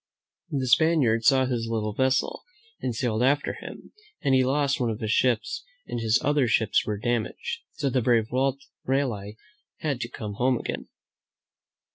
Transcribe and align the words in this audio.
The 0.49 0.65
Spaniards 0.65 1.27
saw 1.27 1.45
his 1.45 1.67
little 1.69 1.93
vessels 1.93 2.41
and 2.81 2.95
sailed 2.95 3.21
after 3.21 3.53
him, 3.53 3.93
and 4.23 4.33
he 4.33 4.43
lost 4.43 4.79
one 4.79 4.89
of 4.89 4.99
his 4.99 5.11
ships 5.11 5.63
and 5.85 5.99
his 5.99 6.19
other 6.23 6.47
ships 6.47 6.87
were 6.87 6.97
damaged; 6.97 7.59
so 7.73 7.87
the 7.91 8.01
brave 8.01 8.25
Raleigh 8.83 9.37
had 9.77 10.01
to 10.01 10.09
come 10.09 10.33
home 10.39 10.57
again. 10.57 10.87